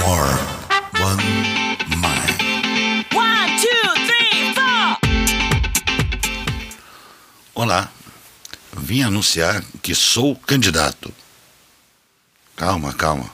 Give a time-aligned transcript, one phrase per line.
[0.00, 0.32] more,
[0.98, 1.22] one
[2.00, 2.36] mind.
[3.12, 4.98] One, two, three, four.
[7.54, 7.90] Olá,
[8.76, 11.12] vim anunciar que sou candidato.
[12.56, 13.30] Calma, calma.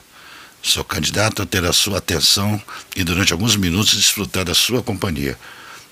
[0.61, 2.61] Sou candidato a ter a sua atenção
[2.95, 5.37] e durante alguns minutos desfrutar da sua companhia.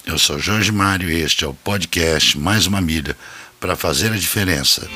[0.06, 3.16] Eu sou Jorge Mário e este é o podcast Mais uma Milha
[3.60, 4.88] para fazer a diferença.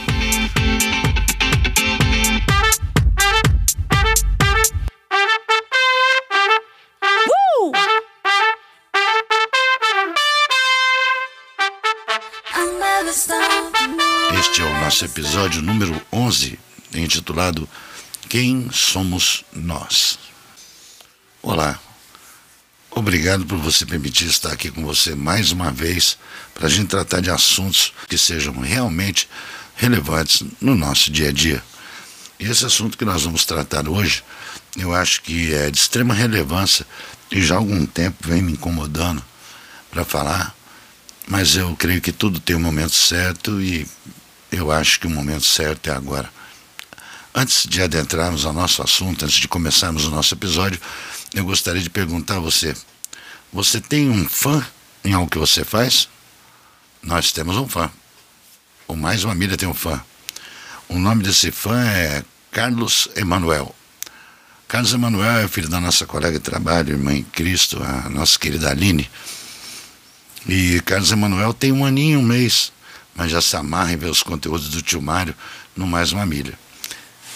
[14.90, 16.58] Nosso episódio número 11,
[16.96, 17.70] intitulado
[18.28, 20.18] Quem Somos Nós?
[21.44, 21.80] Olá,
[22.90, 26.18] obrigado por você permitir estar aqui com você mais uma vez
[26.56, 29.30] para a gente tratar de assuntos que sejam realmente
[29.76, 31.64] relevantes no nosso dia a dia.
[32.40, 34.24] E esse assunto que nós vamos tratar hoje,
[34.76, 36.84] eu acho que é de extrema relevância
[37.32, 39.24] e já há algum tempo vem me incomodando
[39.92, 40.56] para falar,
[41.28, 43.88] mas eu creio que tudo tem um momento certo e
[44.52, 46.30] eu acho que o momento certo é agora.
[47.34, 50.80] Antes de adentrarmos ao nosso assunto, antes de começarmos o nosso episódio,
[51.34, 52.76] eu gostaria de perguntar a você:
[53.54, 54.66] você tem um fã
[55.04, 56.10] em algo que você faz?
[57.02, 57.92] Nós temos um fã.
[58.88, 60.04] Ou mais uma milha tem um fã.
[60.88, 63.76] O nome desse fã é Carlos Emanuel.
[64.68, 68.70] Carlos Emanuel é filho da nossa colega de trabalho, irmã em Cristo, a nossa querida
[68.70, 69.10] Aline.
[70.48, 72.72] E Carlos Emanuel tem um aninho, um mês,
[73.16, 75.36] mas já se amarra em ver os conteúdos do tio Mário
[75.76, 76.58] no Mais Uma Milha.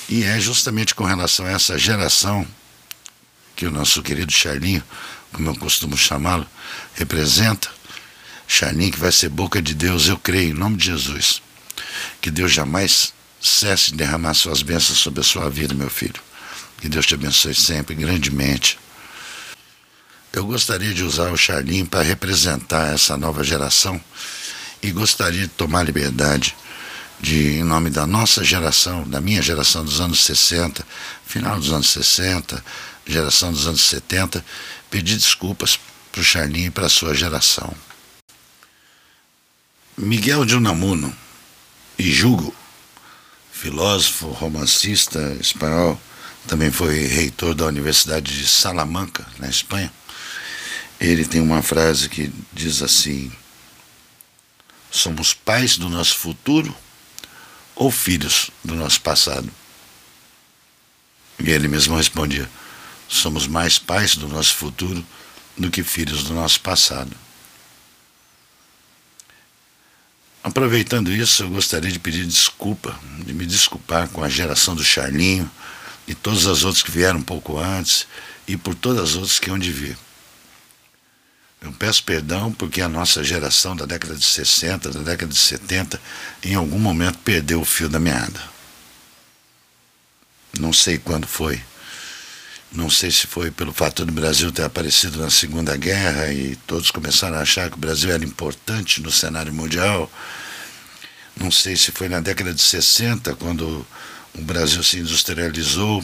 [0.09, 2.47] E é justamente com relação a essa geração
[3.55, 4.83] que o nosso querido Charlinho,
[5.31, 6.45] como eu costumo chamá-lo,
[6.95, 7.69] representa.
[8.47, 11.41] Charlinho que vai ser boca de Deus, eu creio, em nome de Jesus.
[12.21, 16.21] Que Deus jamais cesse de derramar suas bênçãos sobre a sua vida, meu filho.
[16.79, 18.77] Que Deus te abençoe sempre, grandemente.
[20.31, 24.01] Eu gostaria de usar o Charlinho para representar essa nova geração
[24.84, 26.56] e gostaria de tomar liberdade
[27.19, 30.85] de, em nome da nossa geração, da minha geração dos anos 60,
[31.25, 32.63] final dos anos 60,
[33.07, 34.44] geração dos anos 70,
[34.90, 35.80] pedir desculpas
[36.12, 37.74] para o Charlinho e para a sua geração.
[39.97, 41.16] Miguel de Unamuno
[41.97, 42.53] e Jugo,
[43.53, 46.00] filósofo, romancista espanhol,
[46.46, 49.91] também foi reitor da Universidade de Salamanca, na Espanha.
[51.00, 53.31] Ele tem uma frase que diz assim:
[54.94, 56.78] Somos pais do nosso futuro
[57.76, 59.50] ou filhos do nosso passado?
[61.40, 62.48] E ele mesmo respondia:
[63.09, 65.04] Somos mais pais do nosso futuro
[65.58, 67.12] do que filhos do nosso passado.
[70.44, 75.50] Aproveitando isso, eu gostaria de pedir desculpa, de me desculpar com a geração do Charlinho
[76.08, 78.06] e todas as outras que vieram um pouco antes
[78.48, 79.98] e por todas as outras que hão de vir.
[81.63, 86.00] Eu peço perdão porque a nossa geração da década de 60, da década de 70,
[86.44, 88.41] em algum momento perdeu o fio da meada.
[90.59, 91.62] Não sei quando foi.
[92.69, 96.91] Não sei se foi pelo fato do Brasil ter aparecido na Segunda Guerra e todos
[96.91, 100.12] começaram a achar que o Brasil era importante no cenário mundial.
[101.38, 103.88] Não sei se foi na década de 60, quando
[104.35, 106.03] o Brasil se industrializou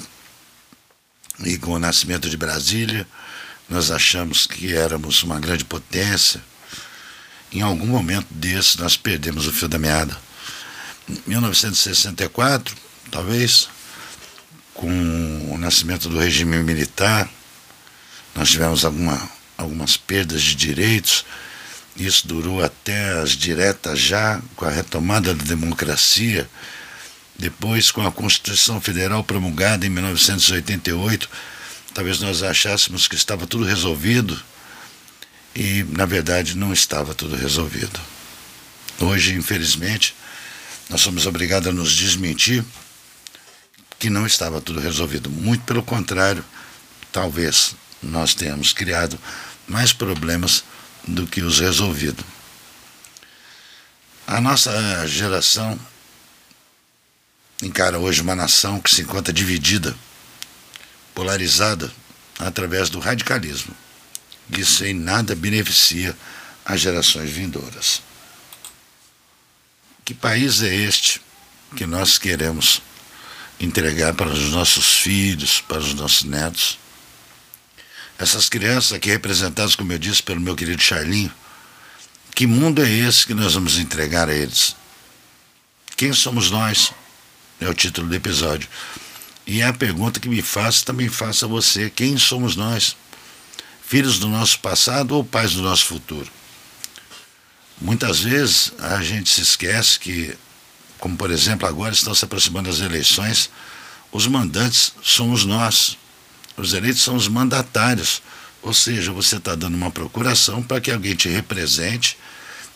[1.44, 3.06] e com o nascimento de Brasília
[3.70, 6.42] nós achamos que éramos uma grande potência.
[7.52, 10.18] Em algum momento desse, nós perdemos o fio da meada.
[11.08, 12.76] Em 1964,
[13.12, 13.70] talvez,
[14.74, 14.90] com
[15.52, 17.30] o nascimento do regime militar,
[18.36, 21.26] nós tivemos alguma, algumas perdas de direitos.
[21.96, 26.50] Isso durou até as diretas já, com a retomada da democracia.
[27.38, 31.30] Depois, com a Constituição Federal promulgada em 1988,
[32.00, 34.42] Talvez nós achássemos que estava tudo resolvido
[35.54, 38.00] e, na verdade, não estava tudo resolvido.
[39.02, 40.16] Hoje, infelizmente,
[40.90, 42.64] nós somos obrigados a nos desmentir
[44.00, 45.30] que não estava tudo resolvido.
[45.30, 46.42] Muito pelo contrário,
[47.12, 49.20] talvez nós tenhamos criado
[49.68, 50.64] mais problemas
[51.06, 52.24] do que os resolvido.
[54.26, 55.78] A nossa geração
[57.62, 59.94] encara hoje uma nação que se encontra dividida
[61.20, 61.92] polarizada
[62.40, 63.76] através do radicalismo.
[64.58, 66.16] Isso em nada beneficia
[66.64, 68.02] as gerações vindouras.
[70.06, 71.22] Que país é este
[71.76, 72.82] que nós queremos
[73.60, 76.80] entregar para os nossos filhos, para os nossos netos?
[78.18, 81.34] Essas crianças aqui representadas, como eu disse, pelo meu querido Charlinho,
[82.34, 84.74] que mundo é esse que nós vamos entregar a eles?
[85.98, 86.94] Quem somos nós?
[87.60, 88.70] É o título do episódio.
[89.50, 92.96] E é a pergunta que me faço, também faço a você: quem somos nós?
[93.84, 96.30] Filhos do nosso passado ou pais do nosso futuro?
[97.82, 100.38] Muitas vezes a gente se esquece que,
[101.00, 103.50] como por exemplo agora estão se aproximando as eleições,
[104.12, 105.98] os mandantes somos nós,
[106.56, 108.22] os eleitos são os mandatários.
[108.62, 112.20] Ou seja, você está dando uma procuração para que alguém te represente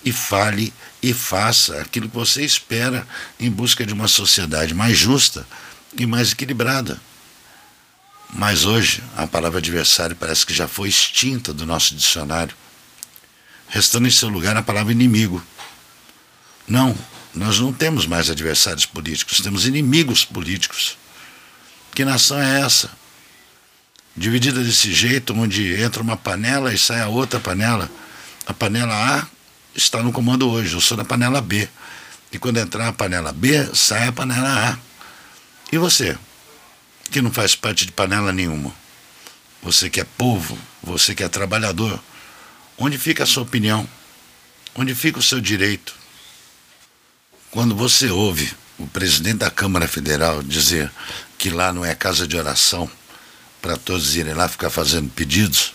[0.04, 0.74] e fale
[1.04, 3.08] e faça aquilo que você espera
[3.40, 5.46] em busca de uma sociedade mais justa
[5.98, 7.00] e mais equilibrada.
[8.34, 12.56] Mas hoje a palavra adversário parece que já foi extinta do nosso dicionário,
[13.68, 15.44] restando em seu lugar a palavra inimigo.
[16.68, 16.98] Não,
[17.34, 20.98] nós não temos mais adversários políticos, temos inimigos políticos.
[21.94, 22.90] Que nação é essa?
[24.16, 27.90] Dividida desse jeito, onde entra uma panela e sai a outra panela.
[28.46, 29.28] A panela A
[29.76, 31.68] está no comando hoje, eu sou da panela B.
[32.32, 34.93] E quando entrar a panela B, sai a panela A.
[35.74, 36.16] E você,
[37.10, 38.72] que não faz parte de panela nenhuma?
[39.64, 42.00] Você que é povo, você que é trabalhador,
[42.78, 43.90] onde fica a sua opinião?
[44.76, 45.96] Onde fica o seu direito?
[47.50, 50.92] Quando você ouve o presidente da Câmara Federal dizer
[51.40, 52.88] que lá não é casa de oração
[53.60, 55.74] para todos irem lá ficar fazendo pedidos,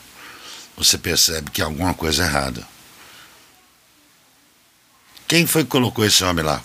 [0.77, 2.65] você percebe que há alguma coisa errada.
[5.27, 6.63] Quem foi que colocou esse homem lá?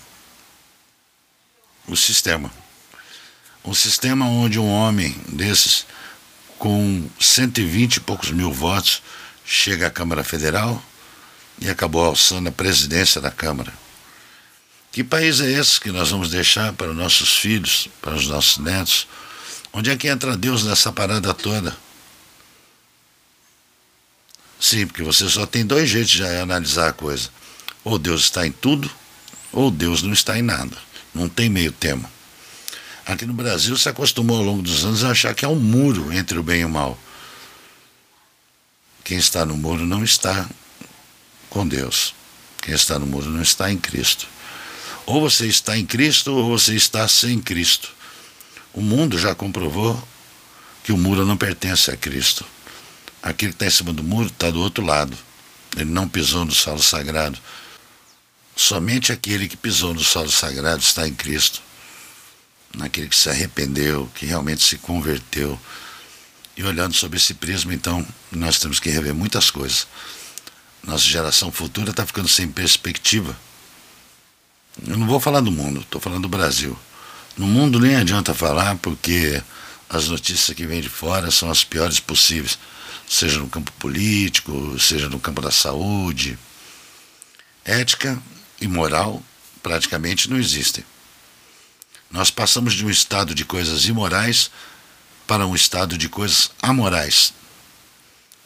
[1.88, 2.62] O sistema.
[3.63, 5.86] Um sistema onde um homem desses,
[6.57, 9.01] com 120 e poucos mil votos,
[9.45, 10.83] chega à Câmara Federal
[11.60, 13.74] e acabou alçando a presidência da Câmara.
[14.92, 18.57] Que país é esse que nós vamos deixar para os nossos filhos, para os nossos
[18.57, 19.07] netos?
[19.71, 21.75] Onde é que entra Deus nessa parada toda?
[24.59, 27.30] Sim, porque você só tem dois jeitos de analisar a coisa
[27.83, 28.89] ou Deus está em tudo,
[29.51, 30.77] ou Deus não está em nada.
[31.13, 32.09] Não tem meio termo.
[33.06, 36.12] Aqui no Brasil se acostumou ao longo dos anos a achar que há um muro
[36.14, 36.98] entre o bem e o mal.
[39.04, 40.50] Quem está no muro não está
[41.50, 42.16] com Deus.
[42.62, 44.26] Quem está no muro não está em Cristo.
[45.06, 47.92] Ou você está em Cristo ou você está sem Cristo.
[48.74, 50.02] O mundo já comprovou
[50.84, 52.46] que o muro não pertence a Cristo.
[53.22, 55.18] Aquele que está em cima do muro está do outro lado.
[55.76, 57.38] Ele não pisou no solo sagrado.
[58.56, 61.62] Somente aquele que pisou no solo sagrado está em Cristo.
[62.75, 65.60] Naquele que se arrependeu, que realmente se converteu.
[66.56, 69.88] E olhando sobre esse prisma, então, nós temos que rever muitas coisas.
[70.84, 73.38] Nossa geração futura está ficando sem perspectiva.
[74.86, 76.78] Eu não vou falar do mundo, estou falando do Brasil.
[77.38, 79.42] No mundo nem adianta falar, porque
[79.90, 82.58] as notícias que vêm de fora são as piores possíveis,
[83.08, 86.38] seja no campo político, seja no campo da saúde.
[87.64, 88.22] Ética
[88.60, 89.24] e moral
[89.62, 90.84] praticamente não existem.
[92.13, 94.51] Nós passamos de um estado de coisas imorais
[95.25, 97.33] para um estado de coisas amorais.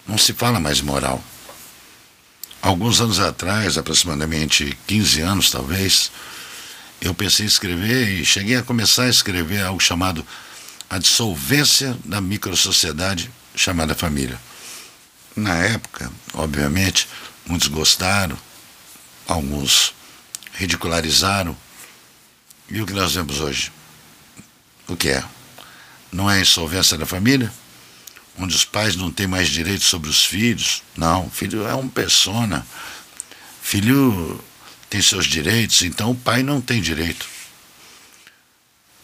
[0.07, 1.21] Não se fala mais moral.
[2.61, 6.09] Alguns anos atrás, aproximadamente 15 anos talvez,
[7.01, 10.25] eu pensei em escrever e cheguei a começar a escrever algo chamado
[10.89, 14.39] A Dissolvência da Microsociedade chamada Família.
[15.35, 17.05] Na época, obviamente,
[17.45, 18.37] muitos gostaram,
[19.27, 19.93] alguns
[20.53, 21.66] ridicularizaram.
[22.69, 23.71] E o que nós vemos hoje?
[24.87, 25.23] O que é?
[26.11, 27.51] Não é a insolvência da família?
[28.37, 30.83] Onde os pais não têm mais direito sobre os filhos?
[30.95, 32.65] Não, filho é um persona.
[33.61, 34.43] Filho
[34.89, 37.25] tem seus direitos, então o pai não tem direito.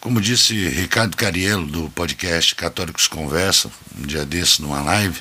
[0.00, 5.18] Como disse Ricardo Cariello, do podcast Católicos Conversam, um dia desse, numa live,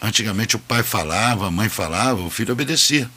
[0.00, 3.10] antigamente o pai falava, a mãe falava, o filho obedecia.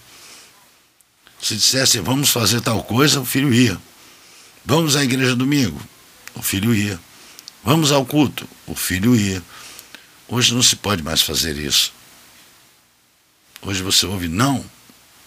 [1.41, 3.79] Se dissesse, vamos fazer tal coisa, o filho ia.
[4.65, 5.82] Vamos à igreja domingo,
[6.36, 7.00] o filho ia.
[7.63, 9.43] Vamos ao culto, o filho ia.
[10.27, 11.91] Hoje não se pode mais fazer isso.
[13.62, 14.63] Hoje você ouve, não,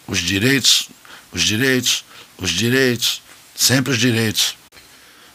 [0.07, 0.89] os direitos,
[1.33, 2.05] os direitos,
[2.39, 3.23] os direitos,
[3.55, 4.57] sempre os direitos.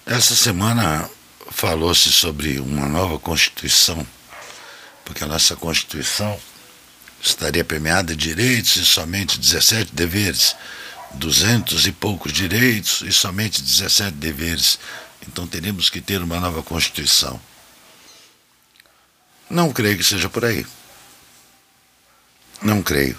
[0.06, 1.10] Essa semana
[1.52, 4.06] falou-se sobre uma nova Constituição,
[5.06, 6.40] porque a nossa Constituição
[7.22, 10.56] estaria permeada de direitos e somente 17 deveres.
[11.14, 14.80] Duzentos e poucos direitos e somente 17 deveres.
[15.28, 17.40] Então teremos que ter uma nova Constituição.
[19.50, 20.66] Não creio que seja por aí.
[22.62, 23.18] Não creio.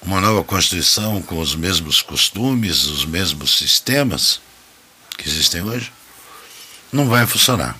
[0.00, 4.40] Uma nova Constituição com os mesmos costumes, os mesmos sistemas
[5.16, 5.92] que existem hoje,
[6.92, 7.78] não vai funcionar.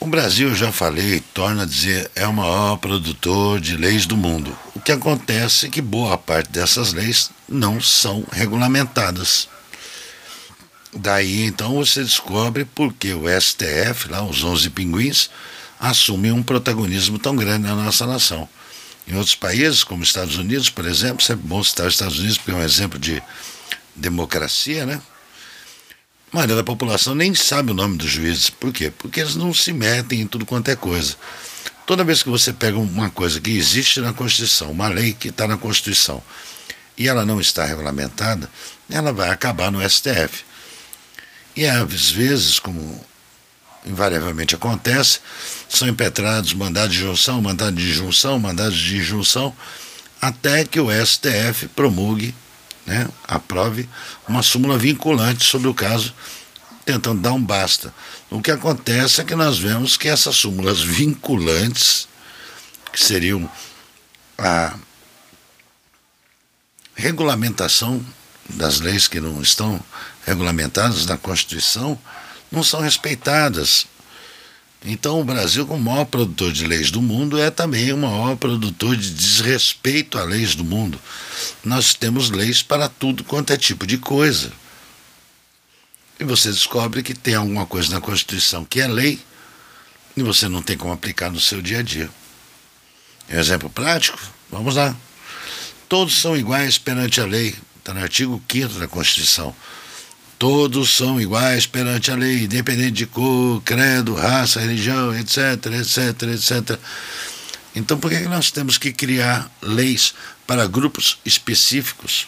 [0.00, 4.56] O Brasil, já falei, torna a dizer, é o maior produtor de leis do mundo.
[4.74, 9.46] O que acontece é que boa parte dessas leis não são regulamentadas.
[10.90, 15.28] Daí então você descobre porque o STF, lá os 11 pinguins,
[15.78, 18.48] assumem um protagonismo tão grande na nossa nação.
[19.06, 22.52] Em outros países, como Estados Unidos, por exemplo, sempre bom citar os Estados Unidos porque
[22.52, 23.22] é um exemplo de
[23.94, 24.98] democracia, né?
[26.32, 28.50] A maioria da população nem sabe o nome dos juízes.
[28.50, 28.92] Por quê?
[28.96, 31.16] Porque eles não se metem em tudo quanto é coisa.
[31.84, 35.48] Toda vez que você pega uma coisa que existe na Constituição, uma lei que está
[35.48, 36.22] na Constituição,
[36.96, 38.48] e ela não está regulamentada,
[38.88, 40.44] ela vai acabar no STF.
[41.56, 43.04] E às vezes, como
[43.84, 45.18] invariavelmente acontece,
[45.68, 49.52] são impetrados mandados de junção, mandados de junção, mandados de junção,
[50.22, 52.32] até que o STF promulgue,
[52.90, 53.88] né, aprove
[54.26, 56.12] uma súmula vinculante sobre o caso,
[56.84, 57.94] tentando dar um basta.
[58.28, 62.08] O que acontece é que nós vemos que essas súmulas vinculantes,
[62.92, 63.48] que seriam
[64.36, 64.74] a
[66.96, 68.04] regulamentação
[68.48, 69.80] das leis que não estão
[70.26, 71.96] regulamentadas na Constituição,
[72.50, 73.86] não são respeitadas.
[74.84, 78.96] Então, o Brasil, como maior produtor de leis do mundo, é também o maior produtor
[78.96, 80.98] de desrespeito a leis do mundo.
[81.62, 84.50] Nós temos leis para tudo quanto é tipo de coisa.
[86.18, 89.20] E você descobre que tem alguma coisa na Constituição que é lei
[90.16, 92.10] e você não tem como aplicar no seu dia a dia.
[93.28, 94.18] Exemplo prático?
[94.50, 94.96] Vamos lá.
[95.88, 99.54] Todos são iguais perante a lei, está no artigo 5 da Constituição.
[100.40, 106.78] Todos são iguais perante a lei, independente de cor, credo, raça, religião, etc, etc, etc.
[107.76, 110.14] Então, por que nós temos que criar leis
[110.46, 112.26] para grupos específicos?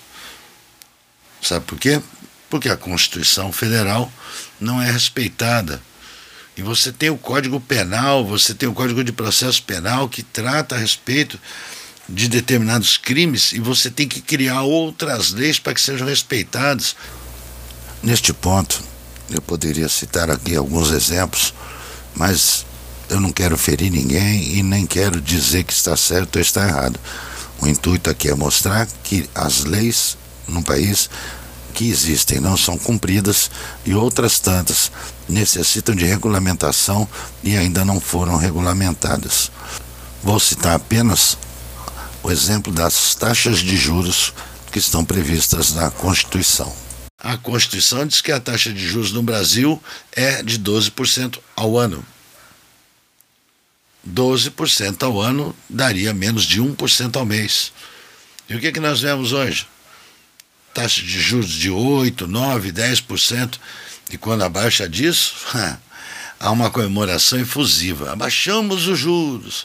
[1.40, 2.02] Sabe por quê?
[2.50, 4.12] Porque a Constituição Federal
[4.61, 5.83] não é respeitada.
[6.54, 10.75] E você tem o Código Penal, você tem o Código de Processo Penal que trata
[10.75, 11.40] a respeito
[12.07, 16.95] de determinados crimes e você tem que criar outras leis para que sejam respeitadas.
[18.03, 18.83] Neste ponto,
[19.31, 21.55] eu poderia citar aqui alguns exemplos,
[22.17, 22.67] mas
[23.09, 26.99] eu não quero ferir ninguém e nem quero dizer que está certo ou está errado.
[27.61, 30.17] O intuito aqui é mostrar que as leis
[30.49, 31.09] no país
[31.75, 33.49] que existem não são cumpridas
[33.87, 34.91] e outras tantas
[35.29, 37.09] necessitam de regulamentação
[37.41, 39.49] e ainda não foram regulamentadas.
[40.25, 41.39] Vou citar apenas
[42.21, 44.35] o exemplo das taxas de juros
[44.73, 46.73] que estão previstas na Constituição.
[47.23, 52.05] A Constituição diz que a taxa de juros no Brasil é de 12% ao ano.
[54.05, 57.73] 12% ao ano daria menos de 1% ao mês.
[58.49, 59.69] E o que, é que nós vemos hoje?
[60.75, 63.57] Taxa de juros de 8, 9, 10%.
[64.11, 65.37] E quando abaixa disso,
[66.41, 68.11] há uma comemoração efusiva.
[68.12, 69.64] Abaixamos os juros.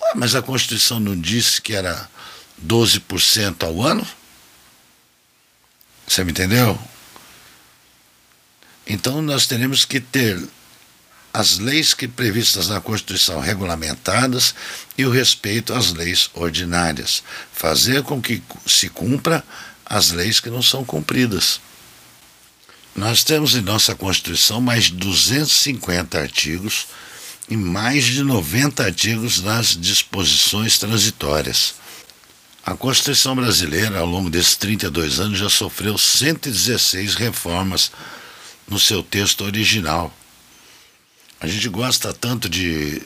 [0.00, 2.08] Ué, mas a Constituição não disse que era
[2.66, 4.06] 12% ao ano?
[6.10, 6.76] Você me entendeu?
[8.84, 10.42] Então nós teremos que ter
[11.32, 14.52] as leis que previstas na Constituição regulamentadas
[14.98, 19.44] e o respeito às leis ordinárias, fazer com que se cumpra
[19.86, 21.60] as leis que não são cumpridas.
[22.96, 26.88] Nós temos em nossa Constituição mais de 250 artigos
[27.48, 31.76] e mais de 90 artigos nas disposições transitórias.
[32.70, 37.90] A Constituição brasileira, ao longo desses 32 anos, já sofreu 116 reformas
[38.68, 40.14] no seu texto original.
[41.40, 43.02] A gente gosta tanto de,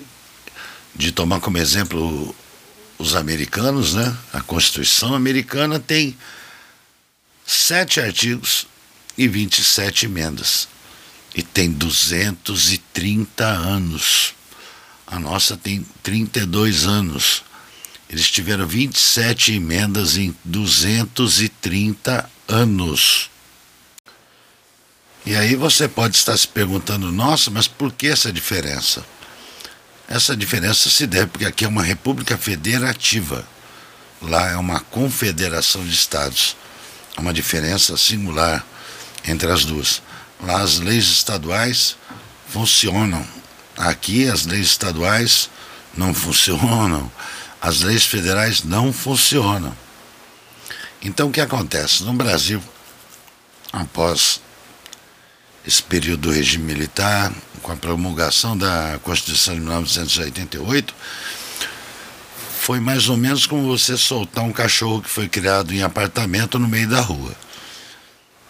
[0.94, 2.36] de tomar como exemplo
[2.98, 4.14] os americanos, né?
[4.34, 6.14] A Constituição americana tem
[7.46, 8.66] sete artigos
[9.16, 10.68] e 27 emendas.
[11.34, 14.34] E tem 230 anos.
[15.06, 17.42] A nossa tem 32 anos.
[18.08, 23.30] Eles tiveram 27 emendas em 230 anos.
[25.26, 29.04] E aí você pode estar se perguntando, nossa, mas por que essa diferença?
[30.06, 33.46] Essa diferença se deve porque aqui é uma república federativa.
[34.20, 36.56] Lá é uma confederação de estados.
[37.16, 38.64] Há uma diferença singular
[39.26, 40.02] entre as duas.
[40.42, 41.96] Lá as leis estaduais
[42.48, 43.26] funcionam.
[43.78, 45.48] Aqui as leis estaduais
[45.96, 47.10] não funcionam
[47.64, 49.74] as leis federais não funcionam.
[51.00, 52.02] Então o que acontece?
[52.02, 52.62] No Brasil,
[53.72, 54.42] após
[55.66, 60.94] esse período do regime militar, com a promulgação da Constituição de 1988,
[62.60, 66.68] foi mais ou menos como você soltar um cachorro que foi criado em apartamento no
[66.68, 67.34] meio da rua.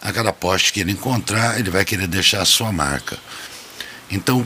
[0.03, 3.17] A cada poste que ele encontrar, ele vai querer deixar a sua marca.
[4.11, 4.45] Então,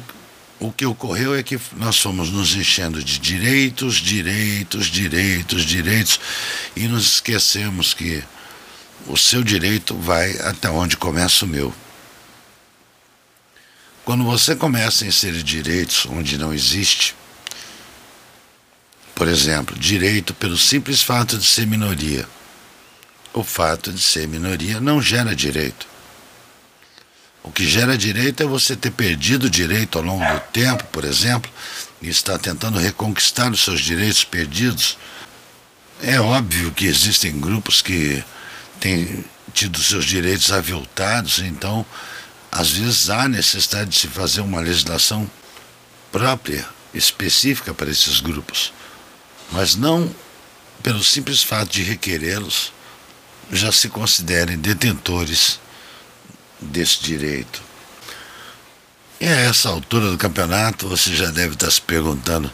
[0.60, 6.20] o que ocorreu é que nós fomos nos enchendo de direitos, direitos, direitos, direitos,
[6.74, 8.22] e nos esquecemos que
[9.06, 11.72] o seu direito vai até onde começa o meu.
[14.04, 17.14] Quando você começa a inserir direitos onde não existe,
[19.18, 22.24] por exemplo, direito pelo simples fato de ser minoria.
[23.34, 25.88] O fato de ser minoria não gera direito.
[27.42, 31.50] O que gera direito é você ter perdido direito ao longo do tempo, por exemplo,
[32.02, 34.98] e estar tentando reconquistar os seus direitos perdidos.
[36.02, 38.22] É óbvio que existem grupos que
[38.80, 41.84] têm tido seus direitos aviltados, então
[42.50, 45.28] às vezes há necessidade de se fazer uma legislação
[46.12, 48.72] própria, específica para esses grupos,
[49.52, 50.14] mas não
[50.82, 52.72] pelo simples fato de requerê-los
[53.50, 55.60] já se considerem detentores
[56.60, 57.62] desse direito.
[59.20, 62.52] E a essa altura do campeonato você já deve estar se perguntando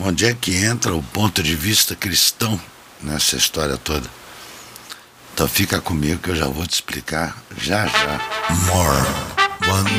[0.00, 2.58] onde é que entra o ponto de vista cristão
[3.02, 4.08] nessa história toda.
[5.34, 8.20] Então fica comigo que eu já vou te explicar já já.
[8.66, 9.06] More
[9.70, 9.90] One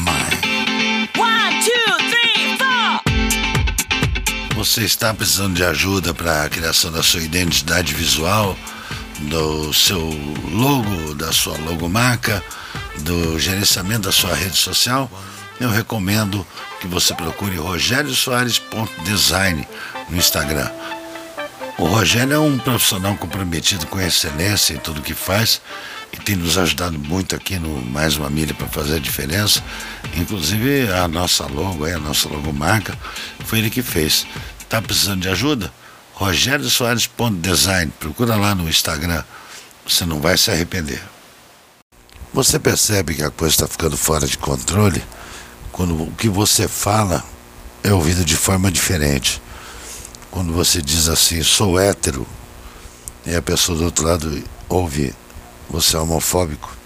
[0.00, 1.10] Mind.
[1.18, 3.00] One, two, three, four.
[4.56, 8.56] Você está precisando de ajuda para a criação da sua identidade visual,
[9.20, 10.00] do seu
[10.50, 12.42] logo, da sua logomarca,
[12.98, 15.10] do gerenciamento da sua rede social?
[15.60, 16.46] Eu recomendo
[16.80, 19.66] que você procure rogeriosoares.design
[20.08, 20.70] no Instagram.
[21.78, 25.60] O Rogério é um profissional comprometido com a excelência em tudo que faz
[26.12, 29.62] e tem nos ajudado muito aqui no Mais Uma Milha para fazer a diferença.
[30.16, 32.96] Inclusive a nossa logo, a nossa logomarca,
[33.44, 34.24] foi ele que fez.
[34.60, 35.72] Está precisando de ajuda?
[36.12, 37.90] Rogério Soares.design.
[37.98, 39.24] Procura lá no Instagram.
[39.86, 41.02] Você não vai se arrepender.
[42.34, 45.02] Você percebe que a coisa está ficando fora de controle
[45.72, 47.24] quando o que você fala
[47.82, 49.40] é ouvido de forma diferente
[50.34, 52.26] quando você diz assim, sou hétero,
[53.24, 55.14] e a pessoa do outro lado ouve,
[55.70, 56.76] você é homofóbico.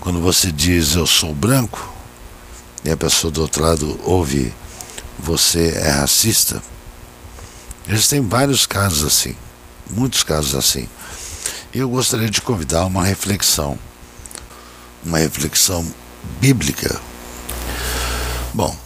[0.00, 1.94] Quando você diz, eu sou branco,
[2.84, 4.52] e a pessoa do outro lado ouve,
[5.16, 6.60] você é racista.
[7.88, 9.36] Existem vários casos assim,
[9.88, 10.88] muitos casos assim.
[11.72, 13.78] E eu gostaria de convidar uma reflexão,
[15.04, 15.86] uma reflexão
[16.40, 17.00] bíblica.
[18.52, 18.76] Bom,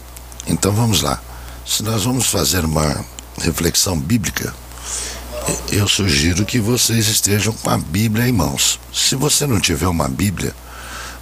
[0.47, 1.21] então vamos lá.
[1.65, 3.03] Se nós vamos fazer uma
[3.41, 4.53] reflexão bíblica,
[5.71, 8.79] eu sugiro que vocês estejam com a Bíblia em mãos.
[8.93, 10.53] Se você não tiver uma Bíblia,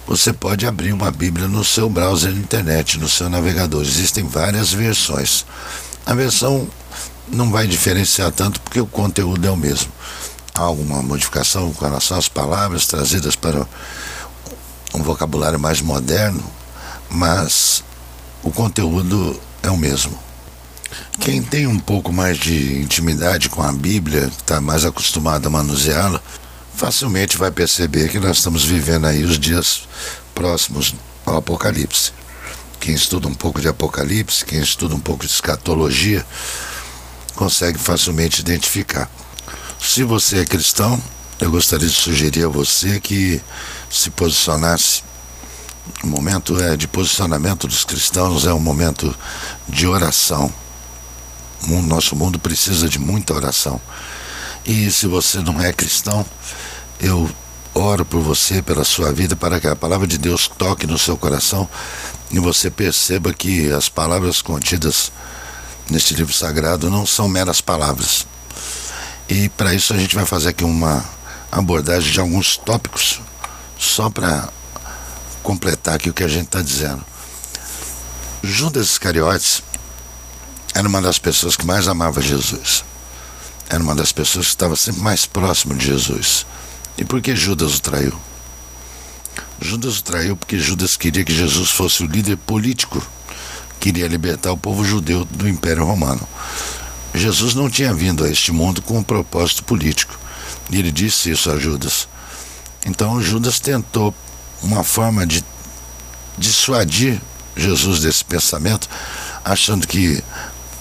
[0.06, 3.82] você pode abrir uma Bíblia no seu browser de internet, no seu navegador.
[3.82, 5.46] Existem várias versões.
[6.04, 6.68] A versão
[7.28, 9.90] não vai diferenciar tanto porque o conteúdo é o mesmo.
[10.54, 13.66] Há alguma modificação com relação às palavras trazidas para
[14.94, 16.42] um vocabulário mais moderno,
[17.10, 17.82] mas
[18.42, 20.18] o conteúdo é o mesmo.
[21.20, 26.20] Quem tem um pouco mais de intimidade com a Bíblia, está mais acostumado a manuseá-la,
[26.74, 29.88] facilmente vai perceber que nós estamos vivendo aí os dias
[30.34, 30.94] próximos
[31.26, 32.12] ao Apocalipse.
[32.78, 36.24] Quem estuda um pouco de Apocalipse, quem estuda um pouco de escatologia,
[37.34, 39.10] consegue facilmente identificar.
[39.80, 41.00] Se você é cristão,
[41.40, 43.40] eu gostaria de sugerir a você que
[43.96, 45.02] se posicionasse.
[46.02, 49.14] O momento é de posicionamento dos cristãos é um momento
[49.68, 50.52] de oração
[51.66, 53.80] mundo, nosso mundo precisa de muita oração.
[54.64, 56.24] E se você não é cristão,
[57.00, 57.28] eu
[57.74, 61.16] oro por você, pela sua vida, para que a palavra de Deus toque no seu
[61.16, 61.68] coração
[62.30, 65.12] e você perceba que as palavras contidas
[65.90, 68.26] neste livro sagrado não são meras palavras.
[69.28, 71.04] E para isso a gente vai fazer aqui uma
[71.50, 73.20] abordagem de alguns tópicos,
[73.78, 74.48] só para
[75.42, 77.04] completar aqui o que a gente está dizendo.
[78.42, 79.62] Judas Iscariotes
[80.74, 82.84] era uma das pessoas que mais amava Jesus.
[83.68, 86.44] Era uma das pessoas que estava sempre mais próximo de Jesus.
[86.98, 88.14] E por que Judas o traiu?
[89.60, 93.02] Judas o traiu porque Judas queria que Jesus fosse o líder político,
[93.80, 96.26] queria libertar o povo judeu do Império Romano.
[97.14, 100.18] Jesus não tinha vindo a este mundo com um propósito político.
[100.70, 102.08] E ele disse isso a Judas.
[102.84, 104.14] Então Judas tentou
[104.62, 105.44] uma forma de
[106.36, 107.20] dissuadir
[107.56, 108.88] Jesus desse pensamento,
[109.44, 110.22] achando que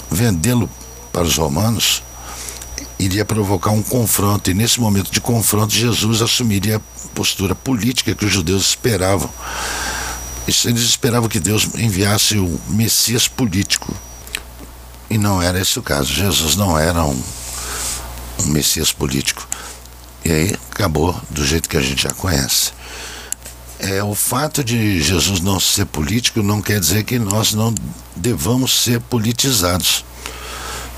[0.10, 0.70] vendê-lo
[1.12, 2.02] para os romanos
[3.00, 8.26] iria provocar um confronto, e nesse momento de confronto, Jesus assumiria a postura política que
[8.26, 9.30] os judeus esperavam.
[10.48, 13.94] Eles esperavam que Deus enviasse o Messias político.
[15.10, 16.14] E não era esse o caso.
[16.14, 17.22] Jesus não era um,
[18.40, 19.48] um Messias político.
[20.26, 22.72] E aí acabou do jeito que a gente já conhece.
[23.80, 27.74] É, o fato de Jesus não ser político não quer dizer que nós não
[28.16, 30.06] devamos ser politizados.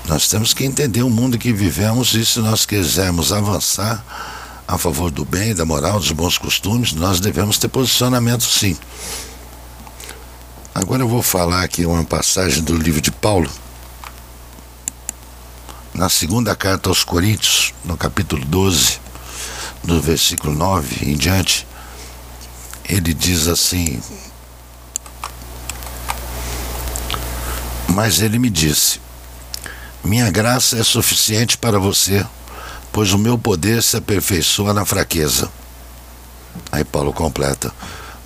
[0.06, 4.04] Nós temos que entender o mundo que vivemos e se nós quisermos avançar
[4.68, 8.76] a favor do bem, da moral, dos bons costumes, nós devemos ter posicionamento sim.
[10.72, 13.50] Agora eu vou falar aqui uma passagem do livro de Paulo,
[15.94, 19.00] na segunda carta aos Coríntios, no capítulo 12,
[19.84, 21.66] no versículo 9 em diante,
[22.88, 24.00] ele diz assim:
[27.88, 29.00] Mas ele me disse:
[30.04, 32.24] Minha graça é suficiente para você,
[32.92, 35.50] pois o meu poder se aperfeiçoa na fraqueza.
[36.70, 37.72] Aí Paulo completa: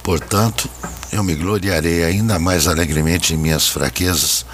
[0.02, 0.68] Portanto,
[1.12, 4.44] eu me gloriarei ainda mais alegremente em minhas fraquezas,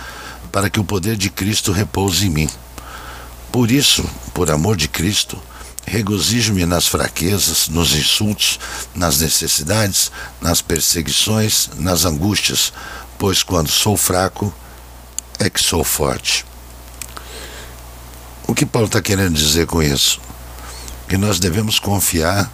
[0.50, 2.50] para que o poder de Cristo repouse em mim.
[3.52, 4.04] Por isso,
[4.34, 5.40] por amor de Cristo,
[5.86, 8.58] regozijo-me nas fraquezas, nos insultos,
[8.94, 12.72] nas necessidades, nas perseguições, nas angústias,
[13.16, 14.52] pois quando sou fraco
[15.38, 16.44] é que sou forte.
[18.48, 20.20] O que Paulo está querendo dizer com isso?
[21.08, 22.50] Que nós devemos confiar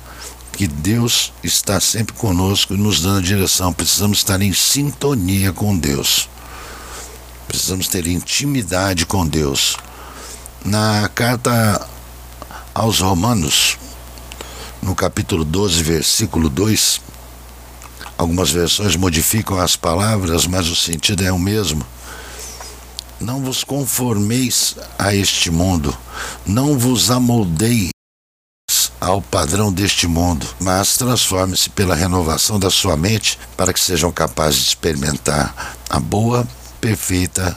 [0.53, 3.73] que Deus está sempre conosco e nos dando direção.
[3.73, 6.29] Precisamos estar em sintonia com Deus.
[7.49, 9.77] Precisamos ter intimidade com Deus.
[10.65, 11.87] Na carta
[12.75, 13.77] aos Romanos,
[14.81, 17.01] no capítulo 12, versículo 2,
[18.17, 21.85] algumas versões modificam as palavras, mas o sentido é o mesmo.
[23.21, 25.97] Não vos conformeis a este mundo,
[26.47, 27.91] não vos amoldeis
[29.01, 34.61] ao padrão deste mundo, mas transforme-se pela renovação da sua mente para que sejam capazes
[34.61, 36.47] de experimentar a boa,
[36.81, 37.57] perfeita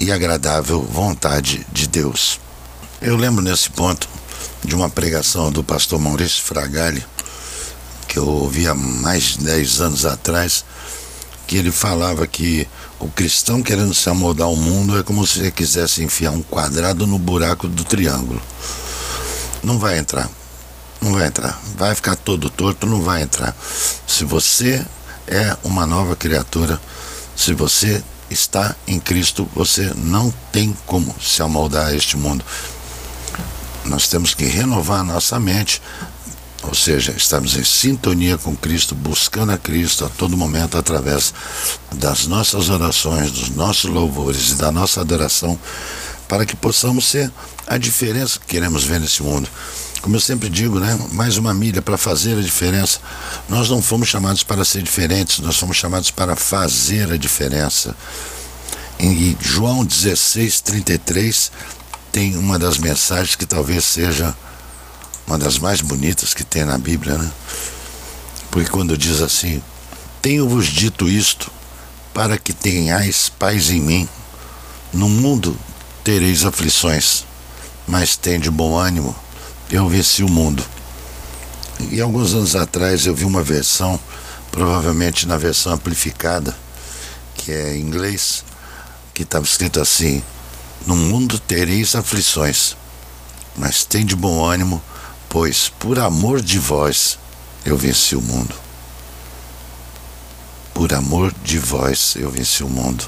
[0.00, 2.40] e agradável vontade de Deus.
[3.00, 4.08] Eu lembro nesse ponto
[4.64, 7.04] de uma pregação do pastor Maurício Fragali,
[8.08, 10.64] que eu ouvi há mais de 10 anos atrás,
[11.46, 12.66] que ele falava que
[12.98, 17.06] o cristão querendo se amoldar ao mundo é como se ele quisesse enfiar um quadrado
[17.06, 18.40] no buraco do triângulo.
[19.62, 20.30] Não vai entrar.
[21.00, 21.60] Não vai entrar.
[21.76, 23.54] Vai ficar todo torto, não vai entrar.
[24.06, 24.84] Se você
[25.26, 26.80] é uma nova criatura,
[27.36, 32.42] se você está em Cristo, você não tem como se amoldar a este mundo.
[33.84, 35.80] Nós temos que renovar nossa mente,
[36.62, 41.34] ou seja, estamos em sintonia com Cristo, buscando a Cristo a todo momento através
[41.94, 45.58] das nossas orações, dos nossos louvores e da nossa adoração,
[46.26, 47.30] para que possamos ser
[47.66, 49.48] a diferença que queremos ver nesse mundo.
[50.00, 50.98] Como eu sempre digo, né?
[51.12, 52.98] Mais uma milha para fazer a diferença.
[53.48, 57.96] Nós não fomos chamados para ser diferentes, nós fomos chamados para fazer a diferença.
[58.98, 61.50] Em João 16, 33,
[62.14, 64.32] tem uma das mensagens que talvez seja
[65.26, 67.28] uma das mais bonitas que tem na Bíblia, né?
[68.52, 69.60] Porque quando diz assim:
[70.22, 71.50] Tenho-vos dito isto,
[72.14, 74.08] para que tenhais paz em mim.
[74.92, 75.58] No mundo
[76.04, 77.24] tereis aflições,
[77.84, 79.12] mas tende bom ânimo,
[79.68, 80.64] eu venci o mundo.
[81.90, 83.98] E alguns anos atrás eu vi uma versão,
[84.52, 86.56] provavelmente na versão amplificada,
[87.34, 88.44] que é em inglês,
[89.12, 90.22] que estava escrito assim:
[90.86, 92.76] no mundo tereis aflições,
[93.56, 94.82] mas tem de bom ânimo,
[95.28, 97.18] pois por amor de vós
[97.64, 98.54] eu venci o mundo.
[100.74, 103.04] Por amor de vós eu venci o mundo.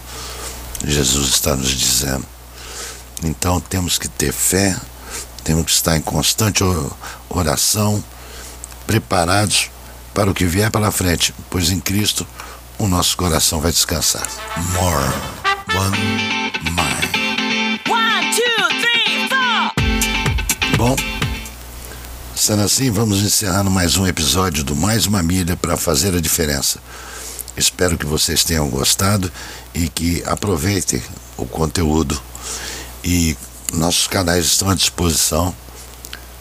[0.85, 2.25] Jesus está nos dizendo.
[3.23, 4.77] Então temos que ter fé,
[5.43, 6.63] temos que estar em constante
[7.29, 8.03] oração,
[8.87, 9.71] preparados
[10.15, 12.27] para o que vier pela frente, pois em Cristo
[12.79, 14.27] o nosso coração vai descansar.
[14.73, 15.05] More,
[15.75, 17.06] one mind.
[22.47, 26.79] Sendo assim, vamos encerrando mais um episódio do Mais uma Milha para fazer a diferença.
[27.57, 29.33] Espero que vocês tenham gostado
[29.75, 31.03] e que aproveitem
[31.37, 32.23] o conteúdo.
[33.03, 33.37] E
[33.73, 35.53] nossos canais estão à disposição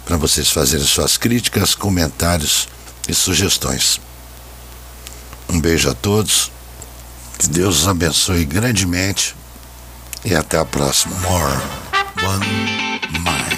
[0.06, 2.68] para vocês fazerem suas críticas, comentários
[3.10, 4.00] e sugestões.
[5.50, 6.52] Um beijo a todos,
[7.40, 9.36] que Deus os abençoe grandemente
[10.24, 11.16] e até a próxima.
[11.22, 11.60] More.
[12.24, 13.55] One.